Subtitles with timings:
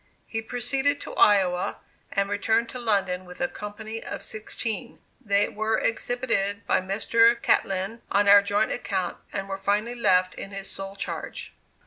[0.25, 1.77] He proceeded to Iowa,
[2.11, 4.97] and returned to London with a company of sixteen.
[5.23, 7.39] They were exhibited by Mr.
[7.39, 11.53] Catlin on our joint account, and were finally left in his sole charge.